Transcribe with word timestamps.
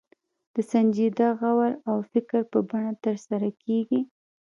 د 0.53 0.55
سنجیده 0.71 1.27
غور 1.39 1.71
او 1.89 1.97
فکر 2.11 2.39
په 2.51 2.59
بڼه 2.69 2.93
ترسره 3.05 3.49
کېږي. 3.63 4.01